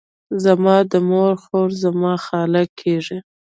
[0.43, 3.17] زما د مور خور، زما خاله کیږي.